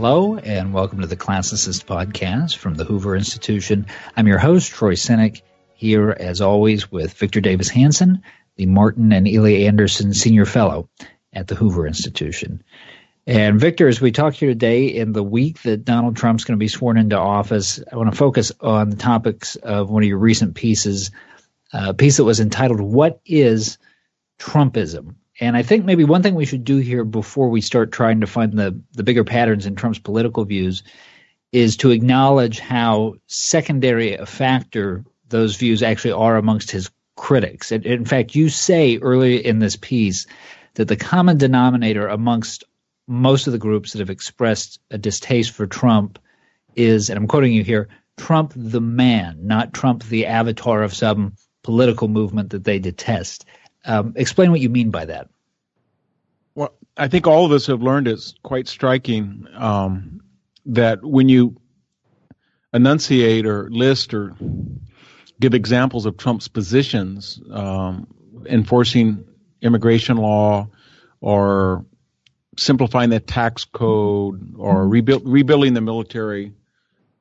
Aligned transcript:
Hello, 0.00 0.36
and 0.36 0.72
welcome 0.72 1.00
to 1.00 1.08
the 1.08 1.16
Classicist 1.16 1.84
Podcast 1.84 2.54
from 2.54 2.76
the 2.76 2.84
Hoover 2.84 3.16
Institution. 3.16 3.86
I'm 4.16 4.28
your 4.28 4.38
host, 4.38 4.70
Troy 4.70 4.94
Senik, 4.94 5.42
here 5.74 6.10
as 6.12 6.40
always 6.40 6.88
with 6.88 7.14
Victor 7.14 7.40
Davis 7.40 7.68
Hanson, 7.68 8.22
the 8.54 8.66
Martin 8.66 9.10
and 9.10 9.26
Illie 9.26 9.66
Anderson 9.66 10.14
Senior 10.14 10.44
Fellow 10.44 10.88
at 11.32 11.48
the 11.48 11.56
Hoover 11.56 11.84
Institution. 11.84 12.62
And 13.26 13.58
Victor, 13.58 13.88
as 13.88 14.00
we 14.00 14.12
talk 14.12 14.34
here 14.34 14.50
today, 14.50 14.86
in 14.86 15.10
the 15.10 15.24
week 15.24 15.62
that 15.62 15.84
Donald 15.84 16.16
Trump's 16.16 16.44
going 16.44 16.56
to 16.56 16.62
be 16.62 16.68
sworn 16.68 16.96
into 16.96 17.18
office, 17.18 17.82
I 17.92 17.96
want 17.96 18.08
to 18.12 18.16
focus 18.16 18.52
on 18.60 18.90
the 18.90 18.96
topics 18.96 19.56
of 19.56 19.90
one 19.90 20.04
of 20.04 20.08
your 20.08 20.18
recent 20.18 20.54
pieces, 20.54 21.10
a 21.72 21.92
piece 21.92 22.18
that 22.18 22.24
was 22.24 22.38
entitled 22.38 22.80
"What 22.80 23.20
Is 23.26 23.78
Trumpism?" 24.38 25.16
And 25.40 25.56
I 25.56 25.62
think 25.62 25.84
maybe 25.84 26.04
one 26.04 26.22
thing 26.22 26.34
we 26.34 26.46
should 26.46 26.64
do 26.64 26.78
here 26.78 27.04
before 27.04 27.48
we 27.48 27.60
start 27.60 27.92
trying 27.92 28.20
to 28.20 28.26
find 28.26 28.52
the, 28.52 28.80
the 28.92 29.04
bigger 29.04 29.24
patterns 29.24 29.66
in 29.66 29.76
Trump's 29.76 29.98
political 29.98 30.44
views 30.44 30.82
is 31.52 31.76
to 31.78 31.90
acknowledge 31.90 32.58
how 32.58 33.14
secondary 33.26 34.14
a 34.14 34.26
factor 34.26 35.04
those 35.28 35.56
views 35.56 35.82
actually 35.82 36.12
are 36.12 36.36
amongst 36.36 36.70
his 36.70 36.90
critics. 37.16 37.72
And 37.72 37.86
in 37.86 38.04
fact, 38.04 38.34
you 38.34 38.48
say 38.48 38.98
early 38.98 39.44
in 39.44 39.58
this 39.58 39.76
piece 39.76 40.26
that 40.74 40.88
the 40.88 40.96
common 40.96 41.38
denominator 41.38 42.08
amongst 42.08 42.64
most 43.06 43.46
of 43.46 43.52
the 43.52 43.58
groups 43.58 43.92
that 43.92 44.00
have 44.00 44.10
expressed 44.10 44.80
a 44.90 44.98
distaste 44.98 45.52
for 45.52 45.66
Trump 45.66 46.18
is, 46.74 47.10
and 47.10 47.18
I'm 47.18 47.26
quoting 47.26 47.52
you 47.52 47.64
here, 47.64 47.88
Trump 48.16 48.52
the 48.54 48.80
man, 48.80 49.46
not 49.46 49.72
Trump 49.72 50.04
the 50.04 50.26
avatar 50.26 50.82
of 50.82 50.94
some 50.94 51.34
political 51.62 52.08
movement 52.08 52.50
that 52.50 52.64
they 52.64 52.78
detest. 52.78 53.46
Um, 53.84 54.12
explain 54.16 54.50
what 54.50 54.60
you 54.60 54.68
mean 54.68 54.90
by 54.90 55.06
that. 55.06 55.28
Well, 56.54 56.74
I 56.96 57.08
think 57.08 57.26
all 57.26 57.44
of 57.44 57.52
us 57.52 57.66
have 57.66 57.82
learned 57.82 58.08
it's 58.08 58.34
quite 58.42 58.68
striking 58.68 59.46
um, 59.54 60.20
that 60.66 61.04
when 61.04 61.28
you 61.28 61.56
enunciate 62.74 63.46
or 63.46 63.70
list 63.70 64.12
or 64.14 64.34
give 65.40 65.54
examples 65.54 66.06
of 66.06 66.16
Trump's 66.16 66.48
positions, 66.48 67.40
um, 67.52 68.08
enforcing 68.46 69.24
immigration 69.62 70.16
law 70.16 70.68
or 71.20 71.84
simplifying 72.58 73.10
the 73.10 73.20
tax 73.20 73.64
code 73.64 74.54
or 74.56 74.86
rebuild, 74.86 75.22
rebuilding 75.26 75.74
the 75.74 75.80
military, 75.80 76.52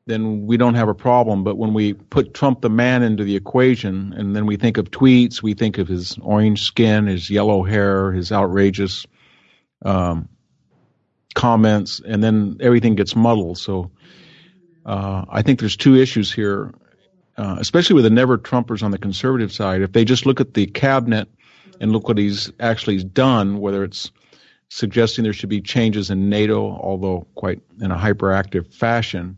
then 0.08 0.48
we 0.48 0.56
don't 0.56 0.76
have 0.76 0.88
a 0.88 0.96
problem. 0.96 1.44
But 1.44 1.58
when 1.58 1.74
we 1.74 1.94
put 1.94 2.34
Trump 2.34 2.62
the 2.62 2.70
man 2.70 3.04
into 3.04 3.24
the 3.24 3.36
equation, 3.36 4.14
and 4.14 4.36
then 4.36 4.46
we 4.46 4.56
think 4.56 4.78
of 4.78 4.90
tweets, 4.90 5.44
we 5.44 5.54
think 5.54 5.78
of 5.78 5.88
his 5.88 6.18
orange 6.22 6.64
skin, 6.64 7.08
his 7.08 7.30
yellow 7.30 7.64
hair, 7.64 8.14
his 8.14 8.32
outrageous 8.32 9.06
um, 9.84 10.30
comments, 11.36 12.02
and 12.08 12.24
then 12.24 12.58
everything 12.62 12.96
gets 12.96 13.16
muddled. 13.16 13.58
So 13.58 13.92
uh, 14.86 15.26
I 15.30 15.42
think 15.42 15.60
there's 15.60 15.76
two 15.76 15.96
issues 15.96 16.32
here, 16.32 16.74
uh, 17.36 17.58
especially 17.60 17.96
with 17.96 18.06
the 18.06 18.10
never 18.10 18.38
Trumpers 18.38 18.82
on 18.82 18.92
the 18.92 18.98
conservative 18.98 19.52
side. 19.52 19.82
If 19.82 19.92
they 19.92 20.06
just 20.06 20.26
look 20.26 20.40
at 20.40 20.54
the 20.54 20.68
cabinet 20.68 21.28
and 21.82 21.92
look 21.92 22.08
what 22.08 22.18
he's 22.18 22.50
actually 22.62 23.04
done, 23.04 23.60
whether 23.60 23.84
it's 23.84 24.10
suggesting 24.70 25.24
there 25.24 25.34
should 25.34 25.50
be 25.50 25.62
changes 25.62 26.10
in 26.10 26.30
NATO, 26.30 26.62
although 26.62 27.28
quite 27.36 27.62
in 27.82 27.92
a 27.92 27.98
hyperactive 27.98 28.74
fashion 28.74 29.38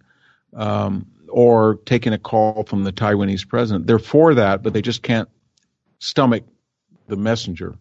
um, 0.54 1.06
or 1.28 1.76
taking 1.86 2.14
a 2.14 2.18
call 2.18 2.64
from 2.64 2.84
the 2.84 2.92
Taiwanese 2.92 3.48
president. 3.48 3.88
They're 3.88 4.00
for 4.00 4.36
that, 4.36 4.64
but 4.64 4.74
they 4.74 4.82
just 4.82 5.04
can't 5.04 5.30
stomach 6.00 6.44
the 7.08 7.18
messenger. 7.18 7.76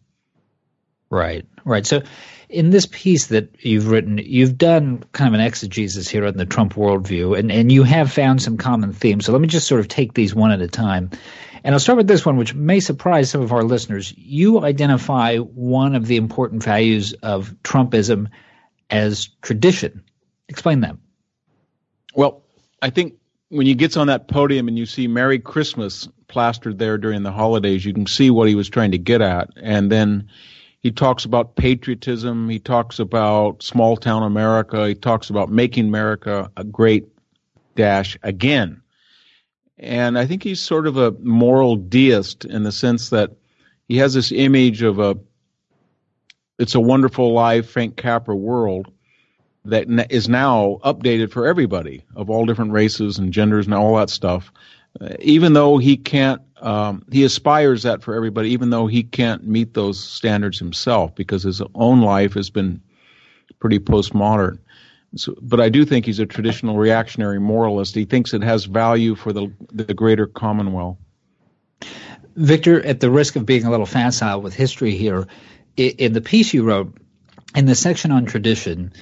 Right, 1.11 1.47
right. 1.65 1.87
So, 1.87 2.03
in 2.51 2.71
this 2.71 2.87
piece 2.87 3.29
that 3.29 3.65
you've 3.65 3.91
written, 3.91 4.19
you've 4.19 4.59
done 4.59 5.05
kind 5.13 5.29
of 5.29 5.41
an 5.41 5.47
exegesis 5.47 6.09
here 6.09 6.27
on 6.27 6.37
the 6.37 6.45
Trump 6.45 6.75
worldview, 6.75 7.39
and, 7.39 7.51
and 7.51 7.73
you 7.73 7.83
have 7.83 8.13
found 8.13 8.43
some 8.43 8.59
common 8.59 8.93
themes. 8.93 9.25
So, 9.25 9.33
let 9.33 9.41
me 9.41 9.49
just 9.49 9.67
sort 9.67 9.81
of 9.81 9.89
take 9.89 10.13
these 10.13 10.35
one 10.35 10.51
at 10.51 10.61
a 10.61 10.69
time. 10.69 11.11
And 11.65 11.75
I'll 11.75 11.81
start 11.81 11.97
with 11.97 12.09
this 12.09 12.27
one, 12.27 12.37
which 12.37 12.55
may 12.55 12.81
surprise 12.81 13.31
some 13.31 13.41
of 13.41 13.53
our 13.53 13.65
listeners. 13.65 14.13
You 14.17 14.65
identify 14.65 15.37
one 15.39 15.95
of 15.95 16.07
the 16.07 16.17
important 16.17 16.63
values 16.63 17.15
of 17.15 17.55
Trumpism 17.65 18.29
as 18.91 19.29
tradition. 19.43 20.05
Explain 20.49 20.81
that. 20.81 20.97
Well, 22.15 22.43
I 22.83 22.91
think 22.91 23.15
when 23.49 23.67
he 23.67 23.75
gets 23.75 23.97
on 23.97 24.07
that 24.09 24.29
podium 24.29 24.69
and 24.69 24.79
you 24.79 24.87
see 24.87 25.07
Merry 25.07 25.39
Christmas 25.39 26.09
plastered 26.29 26.79
there 26.79 26.99
during 26.99 27.23
the 27.23 27.33
holidays, 27.33 27.85
you 27.85 27.95
can 27.95 28.07
see 28.07 28.31
what 28.31 28.49
he 28.49 28.55
was 28.55 28.69
trying 28.69 28.93
to 28.93 28.99
get 28.99 29.21
at. 29.21 29.51
And 29.57 29.91
then 29.91 30.29
he 30.81 30.93
talks 30.93 31.25
about 31.25 31.57
patriotism. 31.57 32.49
He 32.49 32.59
talks 32.59 32.99
about 32.99 33.63
small 33.63 33.97
town 33.97 34.23
America. 34.23 34.89
He 34.89 34.95
talks 34.95 35.31
about 35.31 35.51
making 35.51 35.89
America 35.89 36.51
a 36.57 36.65
great 36.65 37.07
dash 37.75 38.17
again. 38.23 38.83
And 39.79 40.19
I 40.19 40.27
think 40.27 40.43
he's 40.43 40.61
sort 40.61 40.87
of 40.87 40.97
a 40.97 41.13
moral 41.13 41.77
deist 41.77 42.45
in 42.45 42.65
the 42.65 42.73
sense 42.73 43.11
that 43.11 43.31
he 43.87 43.97
has 43.99 44.13
this 44.15 44.33
image 44.33 44.83
of 44.83 44.99
a 44.99 45.17
it's 46.59 46.75
a 46.75 46.81
wonderful 46.81 47.33
life 47.33 47.71
Frank 47.71 47.97
Capra 47.97 48.35
world 48.35 48.93
that 49.71 50.11
is 50.11 50.29
now 50.29 50.79
updated 50.85 51.31
for 51.31 51.47
everybody 51.47 52.05
of 52.15 52.31
all 52.31 52.47
different 52.47 52.73
races 52.73 53.19
and 53.19 53.33
genders 53.33 53.67
and 53.67 53.75
all 53.75 53.97
that 53.97 54.11
stuff. 54.11 54.53
Uh, 55.01 55.11
even 55.21 55.53
though 55.53 55.79
he 55.79 55.97
can't, 55.97 56.43
um, 56.61 57.05
he 57.13 57.25
aspires 57.25 57.83
that 57.83 58.03
for 58.03 58.15
everybody, 58.15 58.51
even 58.51 58.71
though 58.71 58.87
he 58.87 59.03
can't 59.03 59.47
meet 59.47 59.75
those 59.75 60.03
standards 60.03 60.59
himself 60.59 61.15
because 61.15 61.43
his 61.43 61.63
own 61.75 62.01
life 62.01 62.35
has 62.35 62.51
been 62.51 62.81
pretty 63.61 63.79
postmodern. 63.79 64.59
So, 65.17 65.35
but 65.41 65.61
I 65.61 65.69
do 65.69 65.85
think 65.85 66.05
he's 66.05 66.19
a 66.19 66.27
traditional 66.27 66.77
reactionary 66.77 67.41
moralist. 67.41 67.95
He 67.95 68.05
thinks 68.05 68.35
it 68.35 68.43
has 68.43 68.65
value 68.65 69.15
for 69.15 69.33
the 69.33 69.53
the 69.73 69.95
greater 69.95 70.27
commonwealth. 70.27 70.99
Victor, 72.37 72.85
at 72.85 73.01
the 73.01 73.11
risk 73.11 73.37
of 73.37 73.47
being 73.47 73.65
a 73.65 73.71
little 73.71 73.87
facile 73.87 74.41
with 74.41 74.55
history 74.55 74.95
here, 74.97 75.27
in 75.77 76.13
the 76.13 76.21
piece 76.21 76.53
you 76.53 76.63
wrote, 76.63 76.97
in 77.55 77.67
the 77.67 77.75
section 77.75 78.11
on 78.11 78.27
tradition, 78.27 78.93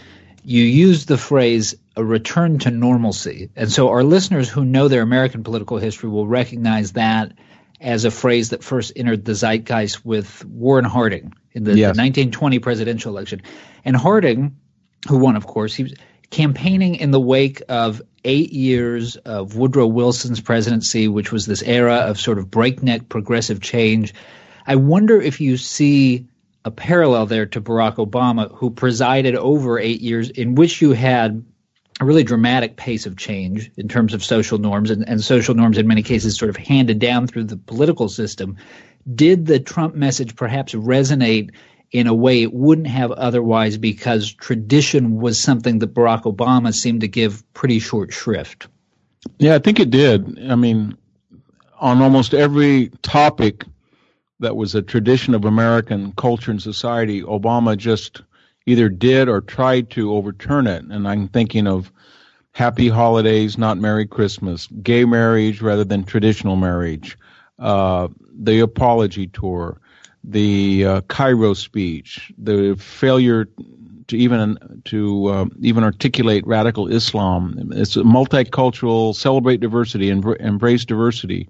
you 0.46 0.62
use 0.62 1.06
the 1.06 1.18
phrase 1.18 1.74
a 1.96 2.04
return 2.04 2.60
to 2.60 2.70
normalcy. 2.70 3.50
And 3.56 3.70
so 3.70 3.88
our 3.88 4.04
listeners 4.04 4.48
who 4.48 4.64
know 4.64 4.86
their 4.86 5.02
American 5.02 5.42
political 5.42 5.76
history 5.76 6.08
will 6.08 6.28
recognize 6.28 6.92
that 6.92 7.32
as 7.80 8.04
a 8.04 8.12
phrase 8.12 8.50
that 8.50 8.62
first 8.62 8.92
entered 8.94 9.24
the 9.24 9.34
zeitgeist 9.34 10.04
with 10.06 10.44
Warren 10.44 10.84
Harding 10.84 11.34
in 11.50 11.64
the, 11.64 11.72
yes. 11.72 11.96
the 11.96 12.00
1920 12.00 12.60
presidential 12.60 13.10
election. 13.10 13.42
And 13.84 13.96
Harding, 13.96 14.56
who 15.08 15.18
won, 15.18 15.34
of 15.34 15.48
course, 15.48 15.74
he 15.74 15.82
was 15.82 15.94
campaigning 16.30 16.94
in 16.94 17.10
the 17.10 17.20
wake 17.20 17.62
of 17.68 18.00
eight 18.24 18.52
years 18.52 19.16
of 19.16 19.56
Woodrow 19.56 19.88
Wilson's 19.88 20.40
presidency, 20.40 21.08
which 21.08 21.32
was 21.32 21.46
this 21.46 21.62
era 21.62 21.96
of 21.96 22.20
sort 22.20 22.38
of 22.38 22.52
breakneck 22.52 23.08
progressive 23.08 23.60
change. 23.60 24.14
I 24.64 24.76
wonder 24.76 25.20
if 25.20 25.40
you 25.40 25.56
see 25.56 26.28
a 26.66 26.70
parallel 26.72 27.26
there 27.26 27.46
to 27.46 27.60
Barack 27.60 27.94
Obama, 27.94 28.52
who 28.52 28.70
presided 28.70 29.36
over 29.36 29.78
eight 29.78 30.00
years 30.00 30.28
in 30.30 30.56
which 30.56 30.82
you 30.82 30.90
had 30.90 31.44
a 32.00 32.04
really 32.04 32.24
dramatic 32.24 32.76
pace 32.76 33.06
of 33.06 33.16
change 33.16 33.70
in 33.76 33.86
terms 33.86 34.12
of 34.12 34.24
social 34.24 34.58
norms 34.58 34.90
and, 34.90 35.08
and 35.08 35.22
social 35.22 35.54
norms 35.54 35.78
in 35.78 35.86
many 35.86 36.02
cases 36.02 36.36
sort 36.36 36.48
of 36.48 36.56
handed 36.56 36.98
down 36.98 37.28
through 37.28 37.44
the 37.44 37.56
political 37.56 38.08
system. 38.08 38.56
Did 39.14 39.46
the 39.46 39.60
Trump 39.60 39.94
message 39.94 40.34
perhaps 40.34 40.74
resonate 40.74 41.52
in 41.92 42.08
a 42.08 42.14
way 42.14 42.42
it 42.42 42.52
wouldn't 42.52 42.88
have 42.88 43.12
otherwise 43.12 43.78
because 43.78 44.32
tradition 44.32 45.20
was 45.20 45.40
something 45.40 45.78
that 45.78 45.94
Barack 45.94 46.24
Obama 46.24 46.74
seemed 46.74 47.02
to 47.02 47.08
give 47.08 47.44
pretty 47.54 47.78
short 47.78 48.12
shrift? 48.12 48.66
Yeah, 49.38 49.54
I 49.54 49.60
think 49.60 49.78
it 49.78 49.90
did. 49.90 50.50
I 50.50 50.56
mean, 50.56 50.98
on 51.78 52.02
almost 52.02 52.34
every 52.34 52.88
topic, 53.02 53.64
that 54.40 54.56
was 54.56 54.74
a 54.74 54.82
tradition 54.82 55.34
of 55.34 55.44
American 55.44 56.12
culture 56.12 56.50
and 56.50 56.60
society, 56.60 57.22
Obama 57.22 57.76
just 57.76 58.22
either 58.66 58.88
did 58.88 59.28
or 59.28 59.40
tried 59.40 59.90
to 59.90 60.12
overturn 60.14 60.66
it. 60.66 60.84
And 60.84 61.08
I'm 61.08 61.28
thinking 61.28 61.66
of 61.66 61.92
happy 62.52 62.88
holidays, 62.88 63.56
not 63.58 63.78
Merry 63.78 64.06
Christmas, 64.06 64.66
gay 64.82 65.04
marriage 65.04 65.62
rather 65.62 65.84
than 65.84 66.04
traditional 66.04 66.56
marriage, 66.56 67.16
uh, 67.58 68.08
the 68.38 68.60
apology 68.60 69.28
tour, 69.28 69.80
the 70.24 70.84
uh, 70.84 71.00
Cairo 71.02 71.54
speech, 71.54 72.32
the 72.38 72.74
failure 72.76 73.48
to 74.08 74.16
even 74.16 74.82
to 74.84 75.26
uh, 75.26 75.44
even 75.60 75.84
articulate 75.84 76.46
radical 76.46 76.88
Islam. 76.88 77.70
It's 77.72 77.96
a 77.96 78.00
multicultural, 78.00 79.14
celebrate 79.14 79.60
diversity, 79.60 80.10
embrace 80.10 80.84
diversity. 80.84 81.48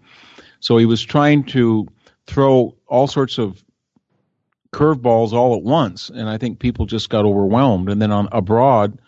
So 0.61 0.79
he 0.79 0.87
was 0.87 1.03
trying 1.03 1.45
to 1.45 1.87
throw 2.27 2.75
all 2.87 3.07
sorts 3.07 3.39
of 3.39 3.63
curveballs 4.73 5.33
all 5.33 5.57
at 5.57 5.63
once, 5.63 6.11
and 6.11 6.29
I 6.29 6.39
think 6.39 6.59
people 6.59 6.87
just 6.87 7.09
got 7.09 7.25
overwhelmed. 7.25 7.89
And 7.89 8.01
then 8.01 8.13
on 8.13 8.29
abroad, 8.33 8.99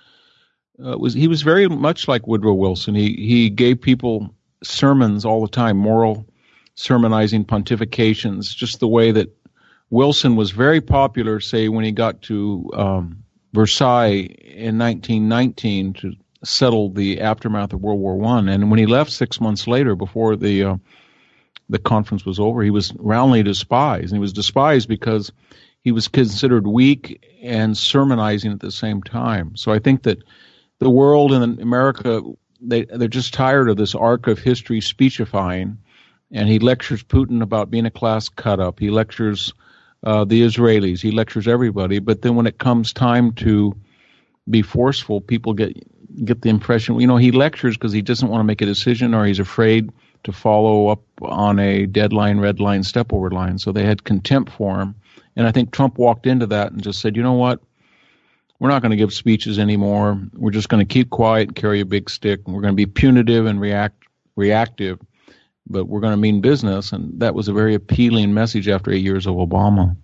uh, 0.84 0.96
was 0.96 1.14
he 1.14 1.28
was 1.28 1.42
very 1.42 1.68
much 1.68 2.08
like 2.08 2.26
Woodrow 2.26 2.54
Wilson. 2.54 2.94
He 2.94 3.14
he 3.14 3.50
gave 3.50 3.80
people 3.80 4.34
sermons 4.62 5.24
all 5.24 5.42
the 5.42 5.48
time, 5.48 5.76
moral 5.76 6.26
sermonizing 6.74 7.44
pontifications, 7.44 8.54
just 8.54 8.80
the 8.80 8.88
way 8.88 9.10
that 9.10 9.28
Wilson 9.90 10.36
was 10.36 10.52
very 10.52 10.80
popular. 10.80 11.40
Say 11.40 11.68
when 11.68 11.84
he 11.84 11.92
got 11.92 12.22
to 12.22 12.70
um, 12.74 13.24
Versailles 13.52 14.28
in 14.40 14.78
1919 14.78 15.92
to 15.94 16.14
settle 16.44 16.90
the 16.90 17.20
aftermath 17.20 17.72
of 17.72 17.80
World 17.80 18.00
War 18.00 18.16
One. 18.16 18.48
And 18.48 18.70
when 18.70 18.78
he 18.78 18.86
left 18.86 19.10
six 19.10 19.40
months 19.40 19.66
later, 19.66 19.96
before 19.96 20.36
the 20.36 20.64
uh, 20.64 20.76
the 21.68 21.78
conference 21.78 22.24
was 22.24 22.40
over, 22.40 22.62
he 22.62 22.70
was 22.70 22.92
roundly 22.98 23.42
despised. 23.42 24.06
And 24.06 24.14
he 24.14 24.20
was 24.20 24.32
despised 24.32 24.88
because 24.88 25.32
he 25.82 25.92
was 25.92 26.08
considered 26.08 26.66
weak 26.66 27.24
and 27.42 27.76
sermonizing 27.76 28.52
at 28.52 28.60
the 28.60 28.70
same 28.70 29.02
time. 29.02 29.56
So 29.56 29.72
I 29.72 29.78
think 29.78 30.02
that 30.04 30.22
the 30.78 30.90
world 30.90 31.32
and 31.32 31.60
America 31.60 32.22
they 32.60 32.84
they're 32.84 33.08
just 33.08 33.34
tired 33.34 33.68
of 33.68 33.76
this 33.76 33.94
arc 33.94 34.26
of 34.26 34.38
history 34.38 34.80
speechifying. 34.80 35.78
And 36.30 36.48
he 36.48 36.58
lectures 36.58 37.02
Putin 37.02 37.42
about 37.42 37.70
being 37.70 37.86
a 37.86 37.90
class 37.90 38.28
cut 38.28 38.60
up. 38.60 38.78
He 38.78 38.90
lectures 38.90 39.54
uh, 40.02 40.24
the 40.24 40.42
Israelis. 40.42 41.00
He 41.00 41.10
lectures 41.10 41.48
everybody. 41.48 42.00
But 42.00 42.20
then 42.20 42.34
when 42.36 42.46
it 42.46 42.58
comes 42.58 42.92
time 42.92 43.32
to 43.34 43.74
be 44.48 44.60
forceful, 44.60 45.20
people 45.20 45.54
get 45.54 45.74
get 46.24 46.42
the 46.42 46.48
impression, 46.48 47.00
you 47.00 47.06
know, 47.06 47.16
he 47.16 47.30
lectures 47.30 47.76
because 47.76 47.92
he 47.92 48.02
doesn't 48.02 48.28
want 48.28 48.40
to 48.40 48.44
make 48.44 48.60
a 48.60 48.66
decision 48.66 49.14
or 49.14 49.24
he's 49.24 49.38
afraid 49.38 49.90
to 50.24 50.32
follow 50.32 50.88
up 50.88 51.02
on 51.22 51.58
a 51.58 51.86
deadline, 51.86 52.38
red 52.38 52.60
line, 52.60 52.82
step 52.82 53.12
over 53.12 53.30
line. 53.30 53.58
So 53.58 53.72
they 53.72 53.84
had 53.84 54.04
contempt 54.04 54.52
for 54.52 54.80
him. 54.80 54.94
And 55.36 55.46
I 55.46 55.52
think 55.52 55.70
Trump 55.70 55.98
walked 55.98 56.26
into 56.26 56.46
that 56.46 56.72
and 56.72 56.82
just 56.82 57.00
said, 57.00 57.16
you 57.16 57.22
know 57.22 57.34
what? 57.34 57.60
We're 58.58 58.70
not 58.70 58.82
going 58.82 58.90
to 58.90 58.96
give 58.96 59.12
speeches 59.12 59.58
anymore. 59.58 60.20
We're 60.34 60.50
just 60.50 60.68
going 60.68 60.84
to 60.84 60.92
keep 60.92 61.10
quiet 61.10 61.48
and 61.48 61.56
carry 61.56 61.80
a 61.80 61.86
big 61.86 62.10
stick. 62.10 62.40
And 62.44 62.54
we're 62.54 62.62
going 62.62 62.72
to 62.72 62.76
be 62.76 62.86
punitive 62.86 63.46
and 63.46 63.60
react 63.60 64.02
reactive, 64.34 65.00
but 65.68 65.86
we're 65.86 66.00
going 66.00 66.12
to 66.12 66.16
mean 66.16 66.40
business. 66.40 66.92
And 66.92 67.20
that 67.20 67.34
was 67.34 67.48
a 67.48 67.52
very 67.52 67.74
appealing 67.74 68.34
message 68.34 68.68
after 68.68 68.90
eight 68.90 69.02
years 69.02 69.26
of 69.26 69.34
Obama. 69.34 69.96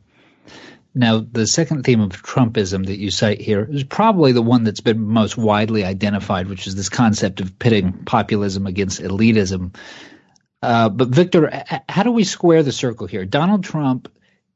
Now, 0.95 1.19
the 1.19 1.47
second 1.47 1.83
theme 1.83 2.01
of 2.01 2.11
Trumpism 2.23 2.87
that 2.87 2.99
you 2.99 3.11
cite 3.11 3.41
here 3.41 3.69
is 3.69 3.83
probably 3.83 4.31
the 4.31 4.43
one 4.43 4.63
that's 4.63 4.81
been 4.81 5.05
most 5.05 5.37
widely 5.37 5.85
identified, 5.85 6.49
which 6.49 6.69
is 6.69 6.77
this 6.77 6.89
concept 6.89 7.41
of 7.41 7.59
pitting 7.59 8.05
populism 8.05 8.67
against 8.67 9.01
elitism. 9.01 9.75
Uh, 10.63 10.89
but, 10.89 11.09
Victor, 11.09 11.65
how 11.89 12.05
do 12.05 12.13
we 12.13 12.23
square 12.23 12.63
the 12.63 12.71
circle 12.73 13.09
here? 13.09 13.25
Donald 13.25 13.65
Trump 13.65 14.09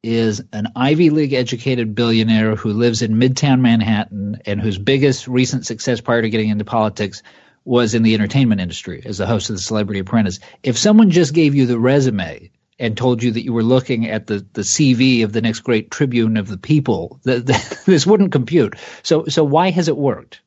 is 0.03 0.41
an 0.53 0.69
Ivy 0.77 1.11
League 1.11 1.33
educated 1.33 1.97
billionaire 1.97 2.55
who 2.55 2.73
lives 2.73 3.03
in 3.03 3.17
Midtown 3.17 3.61
Manhattan 3.61 4.41
and 4.47 4.61
whose 4.61 4.79
biggest 4.79 5.27
recent 5.27 5.67
success 5.67 6.01
prior 6.01 6.23
to 6.23 6.31
getting 6.31 6.51
into 6.51 6.65
politics 6.65 7.25
was 7.65 7.95
in 7.95 8.05
the 8.05 8.15
entertainment 8.15 8.61
industry 8.61 9.03
as 9.05 9.19
the 9.19 9.27
host 9.27 9.51
of 9.51 9.57
the 9.57 9.63
Celebrity 9.63 10.01
Apprentice. 10.01 10.39
If 10.63 10.79
someone 10.79 11.11
just 11.11 11.35
gave 11.35 11.57
you 11.57 11.67
the 11.67 11.79
resume 11.79 12.53
and 12.79 12.97
told 12.97 13.23
you 13.23 13.33
that 13.33 13.45
you 13.45 13.53
were 13.53 13.63
looking 13.63 14.07
at 14.07 14.27
the, 14.27 14.47
the 14.53 14.63
CV 14.63 15.25
of 15.25 15.33
the 15.33 15.41
next 15.41 15.61
great 15.61 15.91
tribune 15.91 16.37
of 16.37 16.49
the 16.49 16.59
people, 16.59 17.21
the, 17.25 17.41
the, 17.41 17.81
this 17.87 18.07
wouldn't 18.07 18.33
compute. 18.33 18.77
So, 19.03 19.27
so 19.27 19.45
why 19.45 19.71
has 19.71 19.89
it 19.89 19.97
worked? 19.97 20.41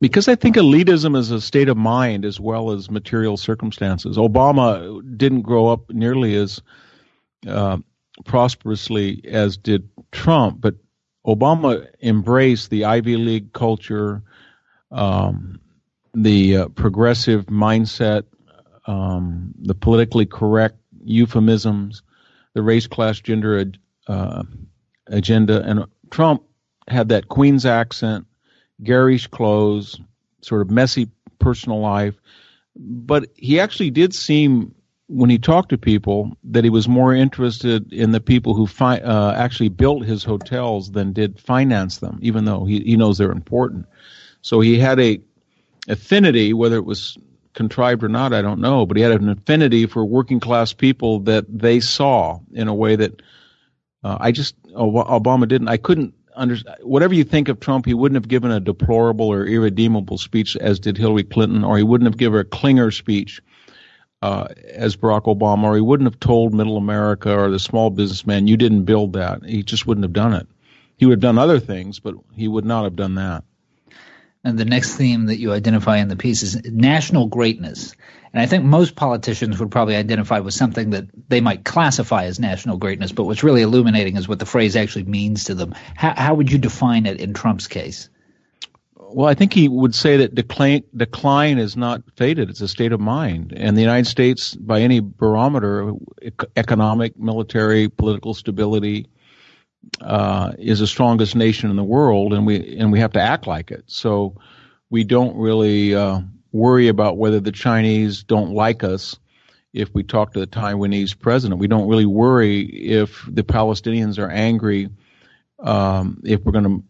Because 0.00 0.28
I 0.28 0.34
think 0.34 0.56
elitism 0.56 1.16
is 1.16 1.30
a 1.30 1.40
state 1.40 1.68
of 1.68 1.78
mind 1.78 2.24
as 2.24 2.38
well 2.38 2.72
as 2.72 2.90
material 2.90 3.36
circumstances. 3.38 4.18
Obama 4.18 5.00
didn't 5.16 5.42
grow 5.42 5.68
up 5.68 5.88
nearly 5.90 6.34
as 6.34 6.60
uh, 7.46 7.78
prosperously 8.24 9.22
as 9.24 9.56
did 9.56 9.88
Trump, 10.12 10.60
but 10.60 10.74
Obama 11.26 11.86
embraced 12.02 12.68
the 12.68 12.84
Ivy 12.84 13.16
League 13.16 13.52
culture, 13.54 14.22
um, 14.90 15.60
the 16.12 16.56
uh, 16.56 16.68
progressive 16.68 17.46
mindset, 17.46 18.24
um, 18.86 19.54
the 19.58 19.74
politically 19.74 20.26
correct 20.26 20.76
euphemisms, 21.04 22.02
the 22.54 22.62
race, 22.62 22.86
class, 22.86 23.20
gender 23.20 23.64
uh, 24.06 24.42
agenda, 25.06 25.62
and 25.62 25.84
Trump 26.10 26.42
had 26.88 27.08
that 27.08 27.28
Queens 27.28 27.66
accent, 27.66 28.26
garish 28.82 29.26
clothes, 29.26 30.00
sort 30.42 30.60
of 30.60 30.70
messy 30.70 31.08
personal 31.38 31.80
life, 31.80 32.14
but 32.76 33.28
he 33.34 33.60
actually 33.60 33.90
did 33.90 34.14
seem 34.14 34.74
when 35.06 35.30
he 35.30 35.38
talked 35.38 35.68
to 35.68 35.78
people 35.78 36.36
that 36.44 36.64
he 36.64 36.70
was 36.70 36.88
more 36.88 37.14
interested 37.14 37.92
in 37.92 38.12
the 38.12 38.20
people 38.20 38.54
who 38.54 38.66
fi- 38.66 39.00
uh, 39.00 39.32
actually 39.34 39.68
built 39.68 40.04
his 40.04 40.24
hotels 40.24 40.90
than 40.92 41.12
did 41.12 41.38
finance 41.38 41.98
them, 41.98 42.18
even 42.22 42.46
though 42.46 42.64
he, 42.64 42.80
he 42.80 42.96
knows 42.96 43.18
they're 43.18 43.30
important. 43.30 43.86
So 44.40 44.60
he 44.60 44.78
had 44.78 44.98
a 44.98 45.20
affinity, 45.88 46.52
whether 46.52 46.76
it 46.76 46.84
was 46.84 47.18
contrived 47.54 48.04
or 48.04 48.08
not, 48.08 48.32
I 48.32 48.42
don't 48.42 48.60
know, 48.60 48.84
but 48.84 48.96
he 48.96 49.02
had 49.02 49.12
an 49.12 49.28
affinity 49.28 49.86
for 49.86 50.04
working 50.04 50.40
class 50.40 50.72
people 50.72 51.20
that 51.20 51.46
they 51.48 51.80
saw 51.80 52.40
in 52.52 52.68
a 52.68 52.74
way 52.74 52.96
that 52.96 53.22
uh, 54.02 54.18
I 54.20 54.32
just 54.32 54.60
Obama 54.72 55.48
didn't. 55.48 55.68
I 55.68 55.78
couldn't 55.78 56.14
understand. 56.36 56.76
Whatever 56.82 57.14
you 57.14 57.24
think 57.24 57.48
of 57.48 57.60
Trump, 57.60 57.86
he 57.86 57.94
wouldn't 57.94 58.16
have 58.16 58.28
given 58.28 58.50
a 58.50 58.60
deplorable 58.60 59.26
or 59.26 59.46
irredeemable 59.46 60.18
speech 60.18 60.56
as 60.56 60.78
did 60.78 60.98
Hillary 60.98 61.24
Clinton, 61.24 61.64
or 61.64 61.78
he 61.78 61.82
wouldn't 61.82 62.06
have 62.06 62.18
given 62.18 62.40
a 62.40 62.44
clinger 62.44 62.94
speech 62.94 63.40
uh, 64.20 64.48
as 64.72 64.96
Barack 64.96 65.24
Obama, 65.24 65.64
or 65.64 65.74
he 65.76 65.80
wouldn't 65.80 66.10
have 66.10 66.20
told 66.20 66.54
Middle 66.54 66.76
America 66.76 67.34
or 67.36 67.50
the 67.50 67.58
small 67.58 67.90
businessman, 67.90 68.46
"You 68.46 68.56
didn't 68.56 68.84
build 68.84 69.14
that." 69.14 69.44
He 69.44 69.62
just 69.62 69.86
wouldn't 69.86 70.04
have 70.04 70.12
done 70.12 70.34
it. 70.34 70.46
He 70.96 71.06
would 71.06 71.14
have 71.14 71.20
done 71.20 71.38
other 71.38 71.60
things, 71.60 71.98
but 71.98 72.14
he 72.34 72.46
would 72.46 72.64
not 72.64 72.84
have 72.84 72.96
done 72.96 73.14
that. 73.14 73.44
And 74.44 74.58
the 74.58 74.66
next 74.66 74.96
theme 74.96 75.26
that 75.26 75.38
you 75.38 75.52
identify 75.52 75.96
in 75.96 76.08
the 76.08 76.16
piece 76.16 76.42
is 76.42 76.62
national 76.64 77.28
greatness. 77.28 77.94
And 78.34 78.42
I 78.42 78.46
think 78.46 78.64
most 78.64 78.94
politicians 78.94 79.58
would 79.58 79.70
probably 79.70 79.96
identify 79.96 80.40
with 80.40 80.52
something 80.54 80.90
that 80.90 81.06
they 81.28 81.40
might 81.40 81.64
classify 81.64 82.24
as 82.24 82.38
national 82.38 82.76
greatness, 82.76 83.12
but 83.12 83.24
what's 83.24 83.42
really 83.42 83.62
illuminating 83.62 84.16
is 84.16 84.28
what 84.28 84.40
the 84.40 84.46
phrase 84.46 84.76
actually 84.76 85.04
means 85.04 85.44
to 85.44 85.54
them. 85.54 85.74
How, 85.94 86.14
how 86.16 86.34
would 86.34 86.52
you 86.52 86.58
define 86.58 87.06
it 87.06 87.20
in 87.20 87.32
Trump's 87.32 87.68
case? 87.68 88.10
Well, 88.96 89.28
I 89.28 89.34
think 89.34 89.52
he 89.52 89.68
would 89.68 89.94
say 89.94 90.16
that 90.18 90.34
decline, 90.34 90.82
decline 90.96 91.58
is 91.58 91.76
not 91.76 92.02
fated; 92.16 92.50
it's 92.50 92.60
a 92.60 92.66
state 92.66 92.92
of 92.92 92.98
mind. 92.98 93.52
And 93.56 93.76
the 93.76 93.80
United 93.80 94.08
States, 94.08 94.56
by 94.56 94.80
any 94.80 94.98
barometer, 94.98 95.92
economic, 96.56 97.16
military, 97.16 97.88
political 97.88 98.34
stability, 98.34 99.06
uh, 100.00 100.52
is 100.58 100.80
the 100.80 100.86
strongest 100.86 101.36
nation 101.36 101.70
in 101.70 101.76
the 101.76 101.84
world, 101.84 102.32
and 102.32 102.46
we 102.46 102.76
and 102.78 102.92
we 102.92 103.00
have 103.00 103.12
to 103.12 103.20
act 103.20 103.46
like 103.46 103.70
it. 103.70 103.84
So 103.86 104.36
we 104.90 105.04
don't 105.04 105.36
really 105.36 105.94
uh, 105.94 106.20
worry 106.52 106.88
about 106.88 107.16
whether 107.16 107.40
the 107.40 107.52
Chinese 107.52 108.22
don't 108.22 108.52
like 108.52 108.84
us. 108.84 109.18
If 109.72 109.92
we 109.92 110.04
talk 110.04 110.34
to 110.34 110.40
the 110.40 110.46
Taiwanese 110.46 111.18
president, 111.18 111.60
we 111.60 111.66
don't 111.66 111.88
really 111.88 112.06
worry 112.06 112.60
if 112.60 113.24
the 113.28 113.42
Palestinians 113.42 114.18
are 114.18 114.30
angry. 114.30 114.88
Um, 115.58 116.20
if 116.24 116.44
we're 116.44 116.52
going 116.52 116.82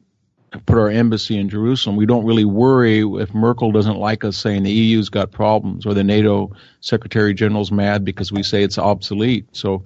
to 0.53 0.59
put 0.59 0.79
our 0.79 0.91
embassy 0.91 1.39
in 1.39 1.49
Jerusalem, 1.49 1.97
we 1.97 2.07
don't 2.07 2.27
really 2.27 2.45
worry 2.45 3.01
if 3.01 3.35
Merkel 3.35 3.73
doesn't 3.73 3.97
like 3.97 4.25
us 4.25 4.37
saying 4.37 4.65
the 4.65 4.71
EU's 4.71 5.09
got 5.09 5.31
problems 5.31 5.87
or 5.87 5.95
the 5.95 6.05
NATO 6.05 6.53
Secretary 6.81 7.33
General's 7.33 7.73
mad 7.73 8.05
because 8.05 8.31
we 8.31 8.43
say 8.43 8.63
it's 8.63 8.79
obsolete. 8.79 9.47
So 9.53 9.85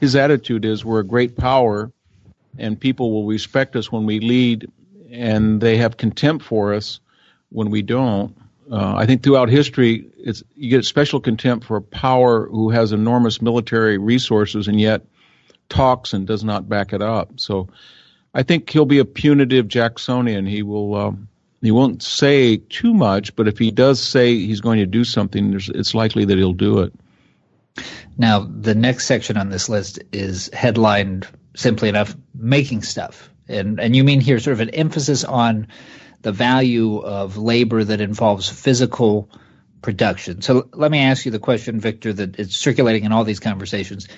his 0.00 0.16
attitude 0.16 0.64
is 0.64 0.84
we're 0.84 1.00
a 1.00 1.06
great 1.06 1.36
power 1.36 1.92
and 2.58 2.78
people 2.78 3.12
will 3.12 3.26
respect 3.26 3.76
us 3.76 3.90
when 3.90 4.06
we 4.06 4.20
lead, 4.20 4.70
and 5.10 5.60
they 5.60 5.76
have 5.76 5.96
contempt 5.96 6.44
for 6.44 6.74
us 6.74 7.00
when 7.50 7.70
we 7.70 7.82
don't. 7.82 8.36
Uh, 8.70 8.94
I 8.96 9.06
think 9.06 9.22
throughout 9.22 9.48
history, 9.48 10.10
it's 10.18 10.42
you 10.54 10.68
get 10.68 10.84
special 10.84 11.20
contempt 11.20 11.66
for 11.66 11.76
a 11.76 11.82
power 11.82 12.46
who 12.48 12.70
has 12.70 12.92
enormous 12.92 13.40
military 13.40 13.96
resources 13.96 14.68
and 14.68 14.78
yet 14.78 15.02
talks 15.68 16.12
and 16.12 16.26
does 16.26 16.44
not 16.44 16.68
back 16.68 16.92
it 16.92 17.00
up. 17.00 17.40
So, 17.40 17.68
I 18.34 18.42
think 18.42 18.68
he'll 18.68 18.84
be 18.84 18.98
a 18.98 19.04
punitive 19.04 19.68
Jacksonian. 19.68 20.46
He 20.46 20.62
will. 20.62 20.94
Um, 20.94 21.28
he 21.60 21.72
won't 21.72 22.02
say 22.02 22.58
too 22.58 22.94
much, 22.94 23.34
but 23.34 23.48
if 23.48 23.58
he 23.58 23.72
does 23.72 24.00
say 24.00 24.36
he's 24.36 24.60
going 24.60 24.78
to 24.78 24.86
do 24.86 25.02
something, 25.02 25.60
it's 25.74 25.92
likely 25.92 26.24
that 26.24 26.38
he'll 26.38 26.52
do 26.52 26.80
it. 26.80 26.92
Now, 28.16 28.40
the 28.48 28.74
next 28.74 29.06
section 29.06 29.36
on 29.36 29.50
this 29.50 29.68
list 29.68 29.98
is 30.12 30.50
headlined 30.52 31.26
simply 31.54 31.88
enough 31.88 32.16
making 32.34 32.82
stuff. 32.82 33.30
And 33.48 33.80
and 33.80 33.96
you 33.96 34.04
mean 34.04 34.20
here 34.20 34.38
sort 34.38 34.54
of 34.54 34.60
an 34.60 34.70
emphasis 34.70 35.24
on 35.24 35.68
the 36.22 36.32
value 36.32 36.98
of 36.98 37.36
labor 37.36 37.84
that 37.84 38.00
involves 38.00 38.48
physical 38.48 39.30
production. 39.82 40.42
So 40.42 40.68
let 40.72 40.90
me 40.90 41.00
ask 41.00 41.24
you 41.24 41.30
the 41.30 41.38
question, 41.38 41.80
Victor, 41.80 42.12
that 42.12 42.38
is 42.38 42.56
circulating 42.56 43.04
in 43.04 43.12
all 43.12 43.24
these 43.24 43.40
conversations. 43.40 44.08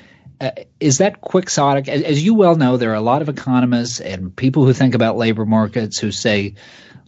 Uh, 0.40 0.50
is 0.80 0.98
that 0.98 1.20
quixotic? 1.20 1.86
As, 1.88 2.02
as, 2.02 2.24
you 2.24 2.34
well 2.34 2.56
know, 2.56 2.78
there 2.78 2.92
are 2.92 2.94
a 2.94 3.02
lot 3.02 3.20
of 3.20 3.28
economists 3.28 4.00
and 4.00 4.34
people 4.34 4.64
who 4.64 4.72
think 4.72 4.94
about 4.94 5.18
labor 5.18 5.44
markets 5.44 5.98
who 5.98 6.10
say, 6.10 6.54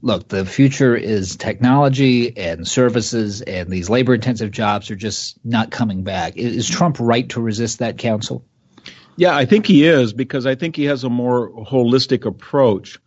look, 0.03 0.29
the 0.29 0.45
future 0.45 0.95
is 0.95 1.37
technology 1.37 2.37
and 2.37 2.69
services, 2.69 3.41
and 3.41 3.71
these 3.71 3.89
labor 3.89 4.15
intensive 4.15 4.51
jobs 4.51 4.91
are 4.91 4.97
just 4.97 5.43
not 5.47 5.71
coming 5.71 6.03
back. 6.03 6.37
Is, 6.37 6.57
is 6.57 6.69
Trump 6.69 6.99
right 7.01 7.27
to 7.31 7.41
resist 7.41 7.79
that 7.79 7.97
counsel? 7.97 8.45
Yeah, 9.17 9.37
I 9.37 9.45
think 9.45 9.67
he 9.67 9.85
is 9.85 10.13
because 10.13 10.47
I 10.47 10.55
think 10.55 10.75
he 10.77 10.85
has 10.85 11.05
a 11.05 11.11
more 11.11 11.51
holistic 11.51 12.25
approach. 12.25 12.99